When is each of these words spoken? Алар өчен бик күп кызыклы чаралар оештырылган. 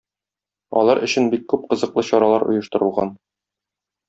Алар 0.79 1.01
өчен 1.07 1.29
бик 1.33 1.43
күп 1.55 1.67
кызыклы 1.75 2.05
чаралар 2.09 2.47
оештырылган. 2.55 3.15